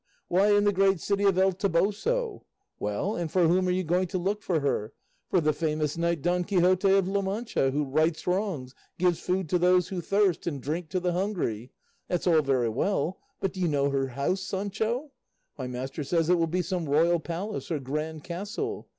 Why, 0.29 0.51
in 0.51 0.63
the 0.63 0.73
great 0.73 0.99
city 0.99 1.25
of 1.25 1.37
El 1.37 1.51
Toboso. 1.53 2.43
Well, 2.79 3.15
and 3.15 3.31
for 3.31 3.47
whom 3.47 3.67
are 3.67 3.69
you 3.69 3.83
going 3.83 4.07
to 4.07 4.17
look 4.17 4.41
for 4.41 4.61
her? 4.61 4.93
For 5.29 5.39
the 5.39 5.53
famous 5.53 5.95
knight 5.95 6.23
Don 6.23 6.43
Quixote 6.43 6.89
of 6.97 7.07
La 7.07 7.21
Mancha, 7.21 7.69
who 7.69 7.83
rights 7.85 8.25
wrongs, 8.25 8.73
gives 8.97 9.19
food 9.19 9.47
to 9.49 9.59
those 9.59 9.89
who 9.89 10.01
thirst 10.01 10.47
and 10.47 10.59
drink 10.59 10.89
to 10.89 10.99
the 10.99 11.13
hungry. 11.13 11.71
That's 12.07 12.25
all 12.25 12.41
very 12.41 12.69
well, 12.69 13.19
but 13.39 13.53
do 13.53 13.59
you 13.59 13.67
know 13.67 13.91
her 13.91 14.07
house, 14.07 14.41
Sancho? 14.41 15.11
My 15.59 15.67
master 15.67 16.03
says 16.03 16.31
it 16.31 16.39
will 16.39 16.47
be 16.47 16.63
some 16.63 16.85
royal 16.89 17.19
palace 17.19 17.69
or 17.69 17.77
grand 17.79 18.23
castle. 18.23 18.87